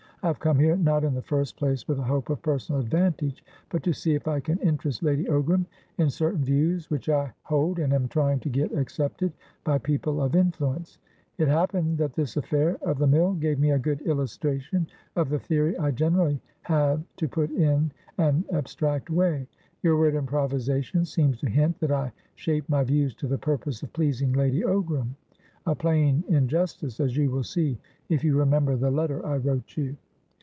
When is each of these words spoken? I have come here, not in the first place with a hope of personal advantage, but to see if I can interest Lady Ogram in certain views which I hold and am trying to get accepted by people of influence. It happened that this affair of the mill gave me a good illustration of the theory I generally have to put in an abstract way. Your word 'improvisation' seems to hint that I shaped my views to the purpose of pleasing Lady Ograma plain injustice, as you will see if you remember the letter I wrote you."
I 0.23 0.27
have 0.27 0.37
come 0.39 0.59
here, 0.59 0.75
not 0.77 1.03
in 1.03 1.15
the 1.15 1.21
first 1.23 1.57
place 1.57 1.87
with 1.87 1.97
a 1.97 2.03
hope 2.03 2.29
of 2.29 2.43
personal 2.43 2.79
advantage, 2.79 3.43
but 3.69 3.81
to 3.81 3.91
see 3.91 4.13
if 4.13 4.27
I 4.27 4.39
can 4.39 4.59
interest 4.59 5.01
Lady 5.01 5.23
Ogram 5.25 5.65
in 5.97 6.11
certain 6.11 6.43
views 6.43 6.91
which 6.91 7.09
I 7.09 7.33
hold 7.41 7.79
and 7.79 7.91
am 7.91 8.07
trying 8.07 8.39
to 8.41 8.49
get 8.49 8.71
accepted 8.71 9.33
by 9.63 9.79
people 9.79 10.21
of 10.21 10.35
influence. 10.35 10.99
It 11.39 11.47
happened 11.47 11.97
that 11.97 12.13
this 12.13 12.37
affair 12.37 12.77
of 12.83 12.99
the 12.99 13.07
mill 13.07 13.33
gave 13.33 13.57
me 13.59 13.71
a 13.71 13.79
good 13.79 14.01
illustration 14.01 14.85
of 15.15 15.29
the 15.29 15.39
theory 15.39 15.75
I 15.79 15.89
generally 15.89 16.39
have 16.61 17.01
to 17.17 17.27
put 17.27 17.49
in 17.49 17.91
an 18.19 18.45
abstract 18.53 19.09
way. 19.09 19.47
Your 19.81 19.97
word 19.97 20.13
'improvisation' 20.13 21.03
seems 21.05 21.39
to 21.39 21.49
hint 21.49 21.79
that 21.79 21.89
I 21.91 22.11
shaped 22.35 22.69
my 22.69 22.83
views 22.83 23.15
to 23.15 23.27
the 23.27 23.39
purpose 23.39 23.81
of 23.81 23.91
pleasing 23.91 24.33
Lady 24.33 24.61
Ograma 24.61 25.15
plain 25.79 26.23
injustice, 26.27 26.99
as 26.99 27.17
you 27.17 27.31
will 27.31 27.41
see 27.43 27.79
if 28.07 28.23
you 28.23 28.37
remember 28.37 28.75
the 28.75 28.91
letter 28.91 29.25
I 29.25 29.37
wrote 29.37 29.75
you." 29.77 29.97